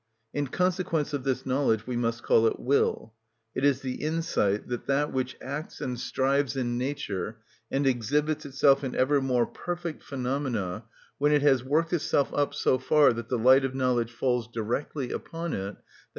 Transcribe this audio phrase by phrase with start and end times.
[0.33, 3.13] In consequence of this knowledge we must call it will.
[3.53, 7.37] It is the insight that that which acts and strives in nature,
[7.69, 10.85] and exhibits itself in ever more perfect phenomena,
[11.19, 15.11] when it has worked itself up so far that the light of knowledge falls directly
[15.11, 15.79] upon it, _i.